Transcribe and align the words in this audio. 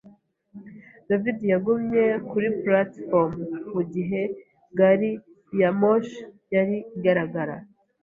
David 1.09 1.37
yagumye 1.53 2.03
kuri 2.29 2.47
platifomu 2.61 3.41
mugihe 3.73 4.21
gari 4.77 5.11
ya 5.61 5.69
moshi 5.79 6.19
yari 6.55 6.77
igaragara. 6.97 7.55